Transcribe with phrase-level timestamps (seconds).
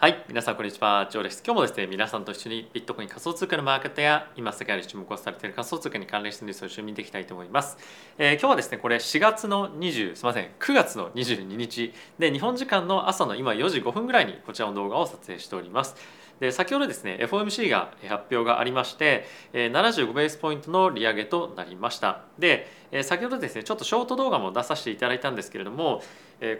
[0.00, 1.42] はい、皆さんこんにちは、ジョーです。
[1.44, 7.76] 今日もですね、皆さんと一緒にビットコイン仮想通貨のマーケットや今世界で注目をされている仮想通貨に関連したニュースを一緒に見ていきたいと思います。
[8.16, 15.96] えー、今日はですね、これ4月の20、すみません、9月の22日で日本時間の朝の今4時5分ぐらいにこちらの動画を撮影しております。
[16.40, 22.22] で先ほどですね FOMC が発表がありまして75ベースポイントの利上げとなりました。
[22.38, 22.66] で
[23.02, 26.02] 先ほどですねちょっとショート動画も出させていただいたんですけれども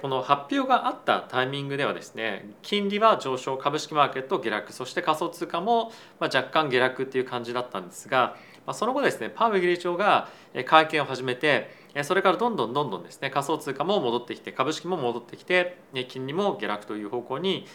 [0.02, 8.36] この発表があったタイミングではですね金利は上昇株式マーケット下落そして仮想通貨も若干下落っていう感じだったんですが
[8.74, 10.28] その後ですねパウエル議長が
[10.66, 11.70] 会見を始めて
[12.02, 17.66] それからどんどんどんどんですね仮想通貨も戻ってきて株式も戻ってきて金利も下落という方向に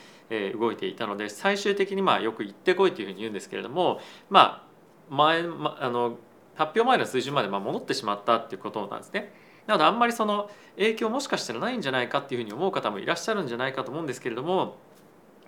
[0.54, 4.66] 動いていたので最終的にまあよく行ってこいというふうに言うんですけれどもま
[5.10, 6.18] あ前、ま、あの
[6.56, 9.34] 発表前の水準までま戻ってしまったっていうことなんですね。
[9.68, 14.76] なのであんまりその影響もしかしたらないんじゃないかっていうふうに思う方もいらっしゃるんじゃないかと思うんですけれども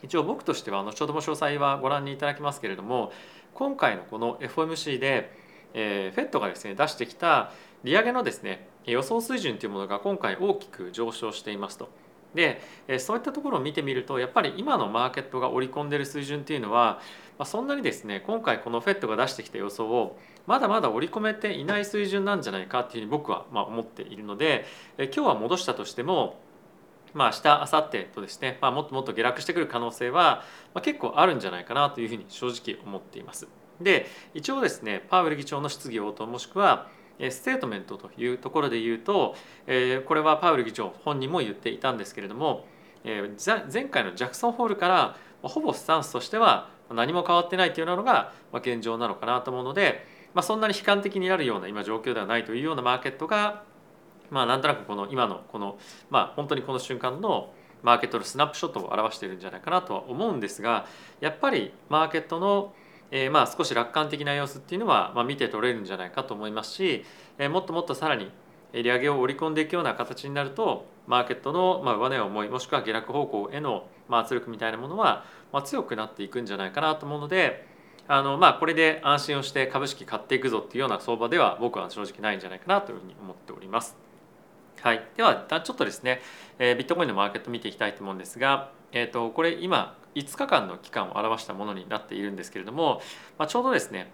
[0.04, 3.12] 一応僕としては後ほども詳細はご覧にいただきますけれども
[3.54, 5.32] 今回のこの FOMC で、
[5.74, 7.52] えー、FED がですね出してきた
[7.84, 11.90] 利上げのですね予想水準というものが今回大きく上昇していますと。
[12.36, 12.62] で
[13.00, 17.00] そういったところを見てみるとやっぱり今のマーケットが織り込んでる水準っていうのは
[17.40, 24.66] まそんなにですね今回この FED が出してきた予想をまだまだ織り込めていない水準なんじゃないかっていうふうに僕はま思っているので
[24.98, 26.40] 今日は戻したとしても
[27.14, 33.48] まあ明日明後日とですね、まあ、もっともっと下落してくる可能性はま結構あるんじゃないかなというふうに正直思っています。
[33.82, 36.88] で一応ですねパウエル議長の質疑応答もしくは
[37.20, 39.36] ステートメントというところで言うと
[40.06, 42.66] これはパウエル議長本人も言っていたんですけれども
[43.04, 53.64] 前回のジャクソンホールからほぼスタンスとしては何も変わってないというのが現状なのかなと思うので、まあ、そんなに悲観的になるような今状況ではないというようなマーケットが、
[54.30, 55.78] まあ、なんとなくこの今のこの、
[56.10, 60.88] まあ、本当にこの瞬間のマーケットのスナップショットを表しているんじゃないかなとは思うんですが
[61.22, 62.74] やっぱりマーケットの
[63.12, 67.06] えー、まあ少し楽観的な様子っていうのは、まあ、見て取れるんじゃないかと思いますし、
[67.38, 68.32] えー、もっともっとさらに
[68.74, 77.66] 利上げを織り込んでいくような形になるとマーケットのまあ上値を重いもしくは下落方向へのまあ圧力みたいなものはまあ強くなっていくんじゃないかなと思うので
[78.08, 83.96] あのまあこれで安心をして株式買っていくぞっていうような相場では僕は正直ないんじゃないかなというふうに思っております。
[84.82, 86.22] はい、では一旦ちょっとですね、
[86.60, 93.02] えー、ビットコインのマーケット見ていきたいと思うんですが、えー、とこれ今5日間の期間を表したものになっているんですけれども、
[93.38, 94.12] まあ、ちょうどですね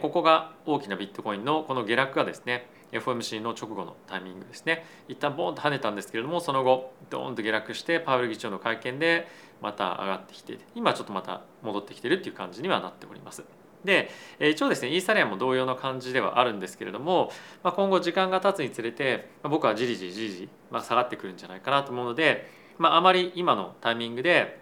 [0.00, 9.26] ここが大きなビットコインのこの下落がですね FOMC の直後のタイミングですね一旦ボーンと跳ねたんですけれどもその後ドーンと下落してパウエル議長の会見で
[9.60, 13.44] また上がってきて今ちょっとまた戻ってきてるっていう感じにはなっております。
[13.84, 24.60] で一応ですねイーサリアムも同様の感じではあるんですけれども、まあ、今後時間が経つにつれて、まあ、僕はじりじりじりじり、まあ、下がってくるんじゃないかなと思うので、まあ、あまり今のタイミングで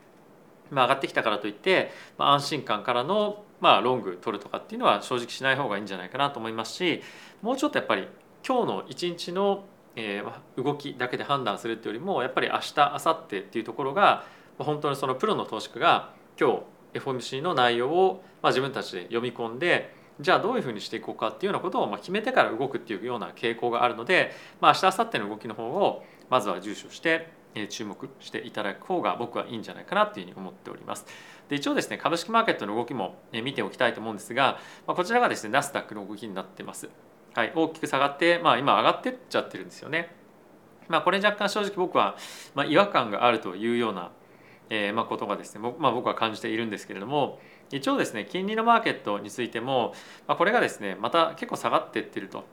[0.70, 7.02] まあ、上がってきたからといって、まあ、安心感からの、まあ、ロング取るとかっていうのは正直しない方がいいんじゃないかなと思いますし
[7.42, 8.06] もうちょっとやっぱり
[8.46, 9.64] 今日の一日の、
[9.96, 14.24] えー、動きだけで判断するっていうよりもやっぱり明日明後日っていうところが
[14.58, 16.62] 本当にそのプロの投資家が今
[16.94, 27.38] 日 FOMC の内容を、まあ、自分たちで読み込んでじゃあどういうふうにしていこうかっていうようなことをまあ決めてから動くっていうような傾向があるので、まあ、明日明後日の動きの方をまずは重視して
[27.69, 31.06] 注目していただく方が僕はいいんじゃないかなというふうに思っております。
[31.48, 36.88] で一応ですね株式マーケットの動きも見ておきたいと思うんですが、まあ、こちらがですねナスダックの動きになってます。
[37.34, 40.14] はい、大きく下がって、まあ、今上がってっちゃってるんですよね。
[40.88, 42.16] まあ、これ若干正直僕は、
[42.54, 44.10] まあ、違和感があるというような、
[44.70, 47.38] えー、まあことがですね、まあ、僕は感じているんですけれども
[47.70, 49.92] 一応ですね金利のマーケットについても、
[50.26, 52.44] まあ、これがですねまた結構下がってってると。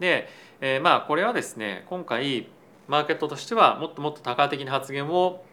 [0.00, 0.28] で、
[0.60, 2.48] えー、まあこれはですね今回
[2.88, 5.44] マーケットとしてはもっともっと多角的な発言を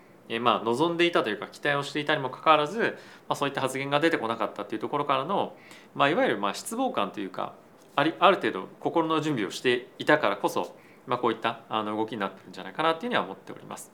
[0.41, 2.79] まあ望んでいたというか期待をしていたにもかかわらず、
[3.27, 5.53] まあ、そういった発言が出てこなかったというところからの、
[5.95, 7.53] まあ、いわゆるまあ失望感というか
[7.95, 10.75] ありある程度心の準備をしていたからこそ、
[11.07, 13.91] まあ、こういったあの動きになってるんじゃないかなというふうには思っております。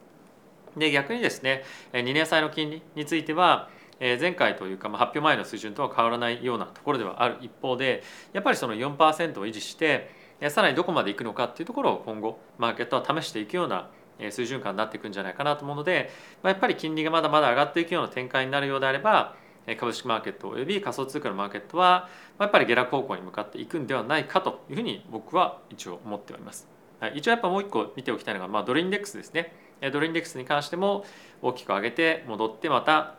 [0.75, 1.63] で逆にですね
[1.93, 3.69] 2年債の金利については
[3.99, 8.03] 前回というか、まあ、発表前の水準とは変わらないようなところではある一方で
[8.33, 13.89] やっぱりその4%を維持してさらにどこまでいくのかっていうところを今後マーケットは試していくような
[14.31, 16.09] 水準感になっていくんじゃないかなと思うので、
[16.41, 19.35] まあ、やっぱり金利がまだまだ上がっていくような展開になるようであれば
[19.79, 22.07] 株式マーケットおよび仮想通貨のマーケットは
[22.39, 26.67] やっぱり下落方向に向かっていくんではないかというふうに僕は一応思っております。
[27.13, 29.53] 一応やっぱもう一個見ておきたいのが、まあ、ドルインデックスですね。
[29.91, 31.05] ドルインデックスに関しても
[31.41, 33.15] 大きく上げて戻ってまた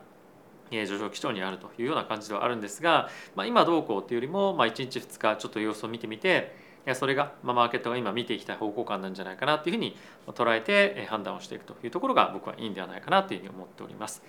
[0.71, 6.55] 上昇基調にあるというような感じではあるんですが、まあ、今どうこうというよりも、まあ、1日2日ちょっと様子を見てみて
[6.95, 9.97] それがマーケットが今見ていきたい方向感なんじゃないかなというふうに
[10.27, 14.23] 捉えて判断をしていくというところが僕はいいんではないかなというふうに思っております。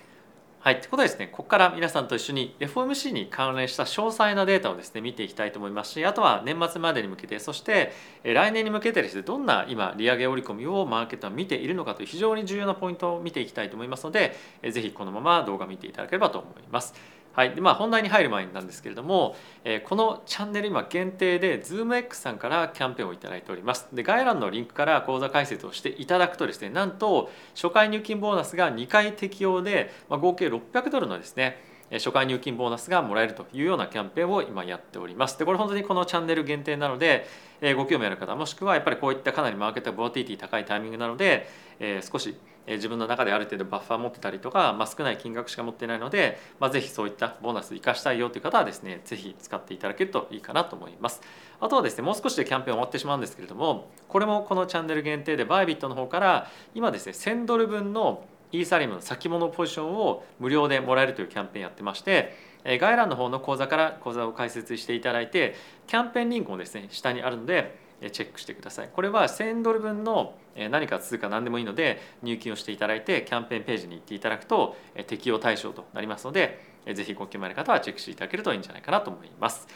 [0.61, 7.93] はい、ということでですね、ここから皆さんと一緒に FOMC に関連した詳細なデータをですね、見ていきたいと思いますし、あとは年末までに向けて、そして
[8.25, 14.35] 来年に向けてですね、どんな今、利上げ織り込みをマーケットは見ているのかという非常に重要なポイントを見ていきたいと思いますので、
[14.69, 16.93] ぜひこのまま動画見ていただければと思います。
[17.39, 17.55] はい。
[17.55, 23.87] でまあ、本題に入る前なんですけれども、えー、このチャンネル今限定で ZoomX さんからキャンペーンを頂いております。
[23.93, 35.39] で概要欄のリンクから講座開設をしていただくとですねなんと初回入金ボーナスが2回適用で、まあ、合計600ドルのですね初回入金ボーナスがもらえるというようなキャンペーンを今やっております。
[35.39, 37.27] でこれ本当にこのチャンネル限定なので
[37.61, 41.49] えご興味ある方もしくはやっぱりこういったかなりマーケットボラティティ高いタイミングなので
[41.81, 42.37] え少し
[42.77, 51.23] 自分の中である程度バッファー持ってたりとか、まあ、少ない金額しか持ってないので、まあ、ぜひそういったボーナス生かしたいよという方はですねぜひ使っていただけるといいかなと思います
[51.61, 62.35] あとはですねもう少しでキャンペーン終わってしまうんですけれどもこれもこのチャンネル限定でバイビットの方から今ですね1000ドル分のイーサリアムの先物ポジションを無料でもらえるというキャンペーンやってまして
[62.65, 65.55] 概要欄の方の口座から口座を開設していただいて
[65.87, 67.79] キャンペーンリンクもですね下にあるので
[68.13, 68.91] チェックしてください。
[68.93, 70.35] これは1000ドル分の
[70.71, 74.77] 何か通貨何でもいいので入金をしていただいてキャンペーンページに行っていただくと
[75.09, 76.61] 適用対象となりますので
[76.95, 79.67] ぜひご興味ある方はチェックしていただけるといいんじゃないかなと思います。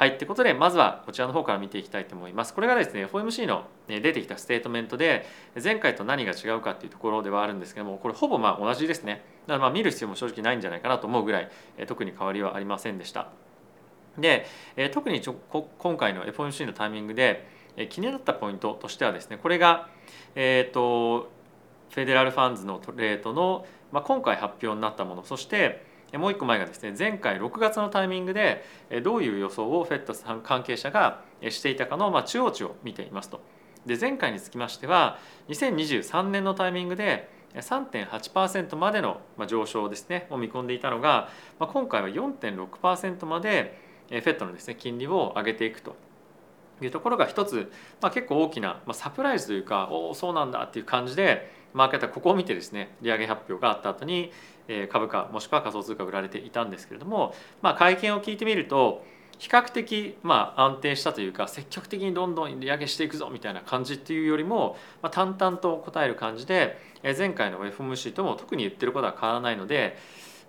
[0.00, 2.54] はい、ということでまずはこちらの方から見ていきたいと思います。
[2.54, 5.26] これがですね FOMC の出てきたステートメントで
[5.62, 9.22] 前回と何が違うかっていうところではあるんですけどもこれほぼまあ同じですね。
[9.46, 11.50] だからまあ見る必要も正直ないんじゃないかなと思うぐらい
[11.86, 13.28] 特に変わりはありませんでした。
[14.16, 14.46] で
[14.94, 15.34] 特にちょ
[15.76, 17.46] 今回の FOMC のタイミングで
[17.90, 19.90] 気になったポイントとしてはですねこれが、
[20.34, 21.30] えーと、
[21.90, 28.64] フェデラルファンズのレートの、まあ、今回発表になったものそしてもう一個前がですね前回6月のタイミングで
[29.02, 33.40] どういう予想をフェット関係者がしていたかの、まあ、中央値を見ていますと。
[33.86, 35.18] で前回につきましては
[35.48, 43.78] 2023年のタイミングで3.8%までの上昇ですねを見込んでいたのが、まあ、今回は4.6%まで
[44.08, 45.96] フェットのですね金利を上げていくと
[46.84, 54.32] いうところが一つ、まあ、結構大きな、まあ、サプライズというかおおそうなんだっていう感じでマーケットはここを見てですね利上げ発表があった後に
[54.90, 59.04] 株価もしくは仮想通貨売られていたんですけれども、まあ、会見を聞いてみると
[59.38, 69.96] 比較的まあ安定したというか積極的にどんどん利上げしていくぞみたいな感じっていうよりも、まあ、淡々と答える感じで前回の FMC とも特に言ってることは変わらないので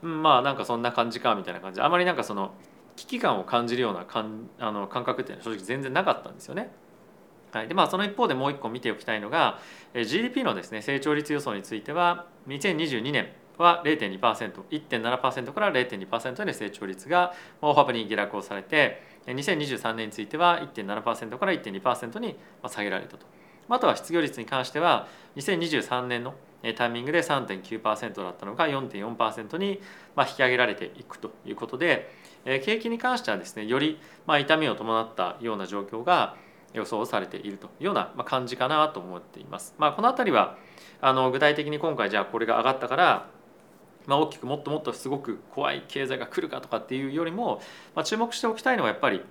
[0.04, 1.82] うんまあなんかそんな感じかみたいな感じ。
[1.82, 2.54] あまりなんかその
[3.02, 6.72] 危機感を感じるような感あの感覚っていうのは正直全然なかったんですよね。
[7.52, 9.60] はい、でまあその一方でもう一個見ておきたいのが
[9.94, 22.38] GDP のですね成長率予想については2022年は 0.2%1.7% から0.2%で成長率が大幅に下落をされて2023年については1.7%から1.2%に
[22.68, 23.26] 下げられたと。
[23.68, 25.08] あとは失業率に関しては
[25.38, 26.36] 2023年の
[26.76, 29.82] タイミングで3.9%だったのが4.4%に
[30.18, 32.12] 引き上げられていくということで
[32.46, 36.36] 景気に関してはですねよりま痛みを伴ったような状況が
[36.74, 39.76] 予想されているというような感じかなと思っています。
[39.78, 40.58] まあ、この辺りは
[41.02, 43.28] あの具体的に今回じゃあこれが上がったから
[44.08, 47.62] まあ、大きくもっともっとすごく怖い経済が来るかとかっていうよりも、
[47.96, 49.22] まあ、注目しておきたいのはやっぱり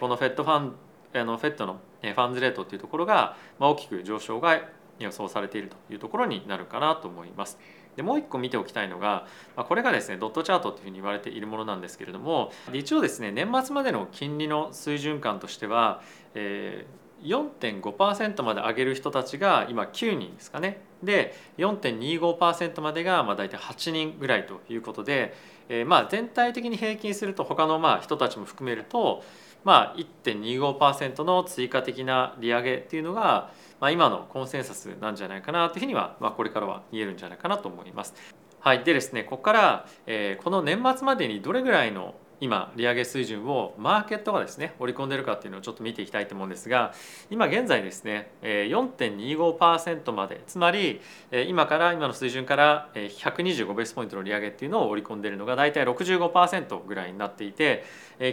[0.00, 0.72] このフェットファン
[1.14, 4.60] あのフェットのファンズレートっていうところが大きく上昇が
[4.98, 7.58] 予想されているというところになるかなと思います。
[7.96, 9.26] でもう一個見ておきたいのが
[9.56, 16.02] まこれがですねドットチャートというふうに言われているものなんですけれども一応ですね年末までの金利の水準感としては、
[16.34, 20.80] えー、4.5%まで上げる人たちが今9人ですかね。
[21.02, 25.34] で4.25%までがまあ大体8人ぐらいということで、
[25.68, 29.22] えー、まあ全体的に平均すると他のまあ人たちも含めると
[29.64, 33.50] まあ1.25%の追加的な利上げっていうのがま
[33.80, 38.14] まあ、今のコンセンサスなんじゃないかなというふうには、まあ、これからは言えるんじゃないかなと思います。
[38.60, 46.92] はい、でですねここから、えー、この年末までにどれぐらいの今利上げ水準をマーケットがですね織り込んでるかっていうのをちょっと見ていきたいと思うんですが
[47.30, 51.00] 今現在ですね4.25%までつまり
[51.48, 57.84] 今から今の水準から125ベースポイントの利上げっていうのを織り込んでいるのが大体65%ぐらいになっていて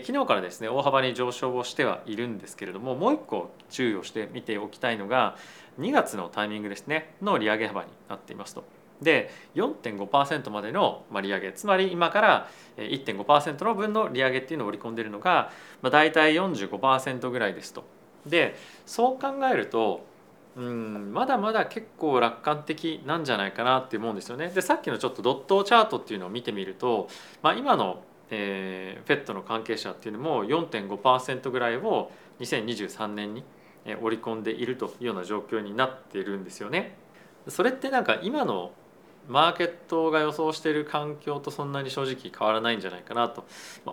[0.06, 5.38] 昨日からですね大幅に上昇をしてはいるんですけれどももう一個注意をして見ておきたいのが
[5.80, 8.83] 2月のタイミングですねの利上げ幅になっていますと。
[9.04, 17.84] で4.5%までの利上げつまり今から1.5%の分の利上げっていうのを織り込んでるのが、まあ、大体45%ぐらいですと。
[18.26, 18.56] で
[18.86, 20.06] そう考えると
[20.56, 24.50] うんまだまだ結構楽観的なんじゃないかなって思うんですよね。
[24.50, 27.10] でさっきのちょっとドットチャートっていうのを見てみると、
[27.42, 33.44] まあ、今の、えー、フェットの関係者っていうのも4.5%ぐらいを2023年に
[34.02, 36.98] 織り込んでいるというような状況になっているんですよね。
[37.48, 38.72] それってなんか今の
[39.28, 43.46] マーケットが予想している環境とそんなに正直変わらないんじゃないかなと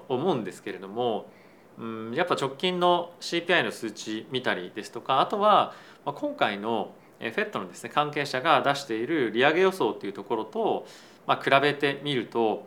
[0.08, 1.30] 思うんですけれども、
[1.78, 10.86] うん、やっぱ直近の CPI の数値見たりですとかあとは今回の FED のですね関係者が出している利上げ予想というところと、
[11.26, 12.66] まあ、比べてみると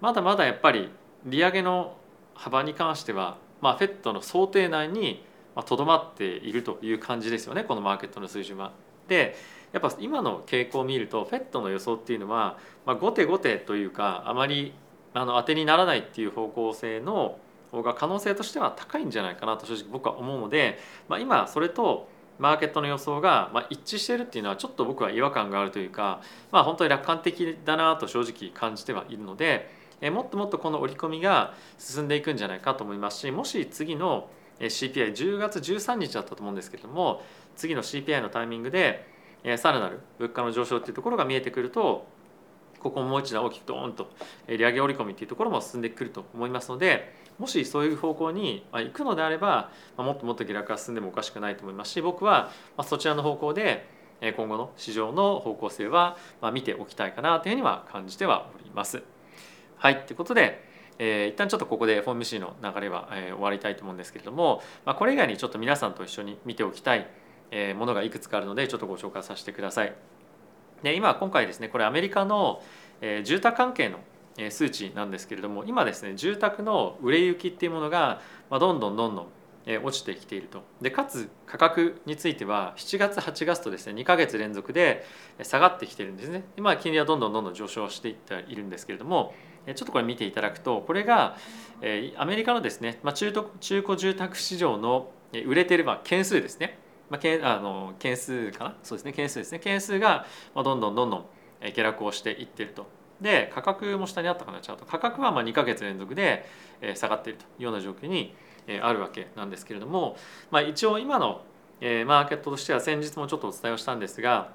[0.00, 0.90] まだまだやっぱり
[1.26, 1.96] 利上げの
[2.34, 5.22] 幅に関しては、まあ、FED の想定内に
[5.66, 8.72] とどまっているという感じですよねこのマーケットの水準は。
[9.08, 9.36] で
[9.72, 14.72] やっぱ今の傾向を見ると FED の予想っていうのは、まあ、後手後手というかあまり
[15.14, 17.38] あの当てにならないっていう方向性の
[17.70, 22.08] 方が可能性としては高いんじゃないかなと正直僕は思うので、まあ、今それと
[22.38, 29.70] マーケットの予想がま一致しているっていうのはちょっと僕は違和感があるというか、まあ、本当に楽観的だなと正直感じてはいるので
[30.10, 37.22] もっともっとこの織り込みが進んでいくんじゃないかと思いますしもし次の CPI10 月13日だったと思うんですけれども
[37.56, 39.06] 次の CPI のタイミングで
[39.56, 42.06] さらなる物価の上昇っていうところが見えてくると
[42.80, 44.10] ここもう一度大きくドーンと
[44.48, 52.50] 利上げ織り込みっていうところも進んでくると思いますのでもしそういう方向に行くのであればもっともっと下落が進んでもおかしくないと思いますし僕は
[52.84, 53.86] そちらの方向で
[54.36, 56.16] 今後の市場の方向性は
[56.52, 59.02] 見ておきたいかなというふうには感じてはおります。
[59.76, 60.70] はいということで
[61.02, 67.08] えー、一旦ちょっとここで FOMC の流れは、えー、終わりたいと思うんですけれども、まあ、これ以外にちょっと皆さんと一緒に見ておきたい、
[67.50, 69.94] えー、ものがいくつかあるのでちょっとご紹介させてください。
[70.82, 72.62] で今今回ですねこれアメリカの、
[73.00, 73.98] えー、住宅関係の
[74.50, 79.26] 数値なんですけれども今ですね住宅の売れ行きっていうものが、まあ、どんどんどんどん
[79.84, 80.62] 落ちてきていると。
[80.80, 85.04] でかつ価格については7月8月とですね2か月連続で
[85.42, 86.44] 下がってきてるんですね。
[86.56, 89.34] 今金利はどんどんどんどん上昇していっているんですけれども
[89.66, 91.36] ちょっとこれ見ていただくとこれが
[92.16, 95.10] アメリカのですね、まあ、中中古住宅市場の
[95.46, 96.78] 売れてる、まあ、件数ですね、
[97.10, 98.74] まあ、けあの件数かな？
[98.82, 99.12] そうですね。
[99.12, 99.58] 件数ですね。
[99.58, 100.24] 件数が
[100.54, 101.24] どんどんどんどん
[101.74, 102.86] 下落をしていってると。
[103.20, 104.86] で価格も下にあったかなチャート。
[104.86, 106.46] 価格はまあ2か月連続で
[106.94, 108.34] 下がっているというような状況に
[108.80, 110.16] あるわけなんですけれども、
[110.50, 111.42] まあ、一応今の
[111.80, 114.52] マーケットとしては先日もちょっとお伝えをしたんですが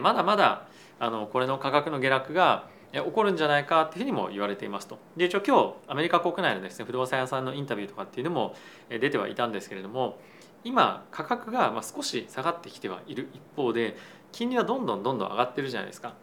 [0.00, 0.66] まだまだ
[1.00, 4.98] あのこれの価格の下落が起こるんじゃないかっていうふうにも言われていますと。
[5.16, 8.54] で一応今日アメリカ国内のですね不動産屋さんのインタビューとかっていうのも
[8.88, 10.18] 出てはいたんですけれども
[10.64, 13.96] 今価格がま少し下がってきてはいる一方で
[14.32, 16.14] 金利はどんどんどんどん上がってるじゃないですか。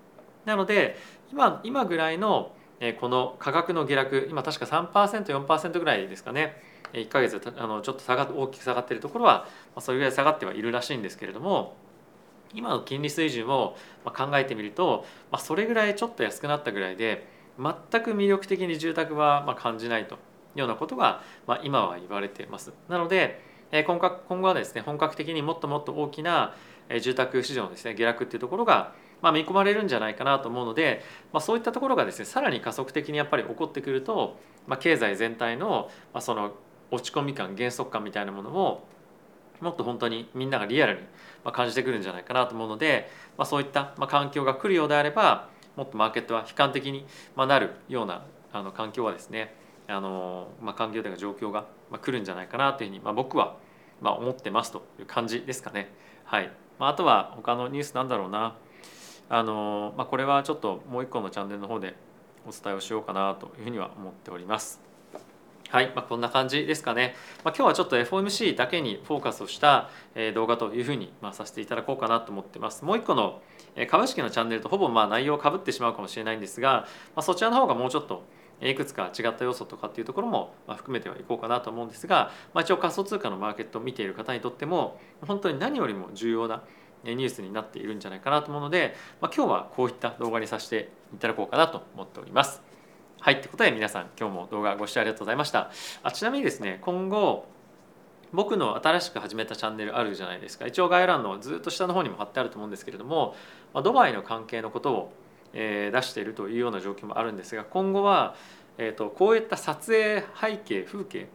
[0.46, 0.98] なので
[1.32, 2.52] 今今ぐらいの
[3.00, 6.62] この価格の下落今確か 3%4% ぐらいですかね
[6.94, 9.48] 1か月あのちょっと下が大きく下がってるところは
[9.80, 11.76] それぐらい下がってはいるらしいんですけれども
[12.54, 15.06] 今の金利水準を考えてみると
[15.38, 17.28] それぐらいちょっと安くなったぐらいで
[17.58, 20.18] 全く魅力的に住宅は感じないとい
[20.58, 21.22] うようなことが
[21.64, 22.74] 今は言われてます。
[22.90, 26.56] なので今後はですね本格的にもっともっと大きな
[27.02, 31.02] 住宅市場のですね下落っていうところがま、見込まれるんじゃないかなと思うので、
[31.34, 36.52] ま、そういったところがですねさらに加速的にやっぱり起こってくると、ま、経済全体の,、まその
[36.92, 38.84] 落ち込み感減速感みたいなものも
[39.62, 47.06] もっと本当にみんながリアルに感じてくるんじゃないかなと思うので、ま、そういった環境が来るようであればもっとマーケットは悲観的に
[47.36, 49.56] なるようなあの環境はですね
[49.88, 51.66] あの、まあ、環境というか状況が
[52.02, 53.58] 来るんじゃないかなというふうに、まあ、僕は
[54.02, 55.92] まあ思ってますという感じですかね。
[56.26, 58.56] はいまあ、あとは他のニュースなんだろうな
[59.30, 61.96] あの、まあ、これはちょっともう一個のチャンネルの方で
[62.48, 64.82] お伝えをしようかなというふうには思っております。
[65.70, 67.16] はい、まあ、こんな感じですかね。
[67.44, 69.90] まあ、今日はちょっと FOMC だけにフォーカスをした
[70.34, 72.86] 動画というふうにまあさせていただこうかなと思ってます。
[72.86, 73.42] もう一個の
[73.90, 78.24] 株式のチャンネルとほぼまあ内容をかぶってしまうかもしれないんですが、まあ、そちらの方がもうちょっと
[78.62, 86.64] いくつか違った要素とかっていうところも含めてはいこうかなと思うんですが、まあ、一応仮想通貨のマーケットを見ている方にとっても本当に何よりも重要な
[87.04, 92.62] ニュースになっているんじゃないかなと思うので、まあ、今日はこういった動画にさせていただこうかなと思っております。
[93.20, 95.72] はい、ってことで皆さん今日も動画ご視聴ありがとうございました。
[96.04, 97.48] あちなみにですね今後
[98.36, 103.36] 僕の新しく始めたチャンネルあるじゃないですか一応概要欄のずっと下の方にも貼ってあると思うんですけれども、
[103.74, 105.14] まあ、ドバイの関係のことを、
[105.56, 108.36] え、出しているというような状況もあるんですが今後は、
[108.78, 111.28] えーと、こういった撮影背景風景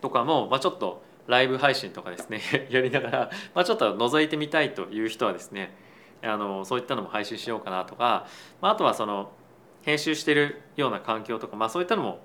[0.00, 2.40] とかも、まあ、ちょっとライブ配信とかですね
[2.70, 5.74] やりながら、まあ、ちょっと覗いてみたいという人はですね
[6.22, 8.26] あのそういったのも配信しようかなとか、
[8.60, 9.32] まあ、あとはその
[9.82, 12.20] 編集してるような環境とか、まあ、そういったのも、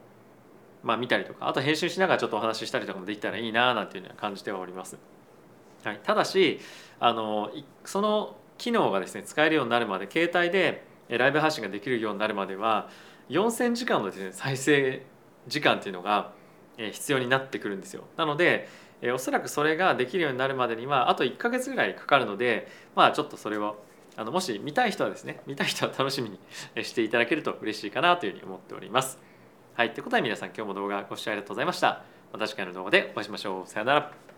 [0.84, 4.98] まあ、見たりとかあと編集しながらちょっとお話ししたりとかもできたらいいななんていうのは感じてはおります。
[5.84, 6.60] はい、ただし
[7.00, 7.51] あの
[7.86, 12.89] その機能がですね使えるようになるまで携帯でライブ配信ができるようになるまでは
[13.29, 15.05] 4,000時間のです、ね、再生
[15.47, 16.31] 時間っていうのが
[16.77, 18.03] 必要になってくるんですよ。
[18.17, 18.67] なので
[19.13, 23.77] おそらくそれができるようになるまでにはあと1ヶ月ぐらいかかるのでまあちょっとそれを
[24.15, 29.19] あのもし見たい人はですね見たい人は楽しみにしていただけると嬉しいかなというふうに思っております。
[29.75, 32.03] はいということで皆さん今日も動画ご視聴ありがとうございました。
[32.33, 33.69] また次回の動画でお会いしましょう。
[33.69, 34.37] さよなら。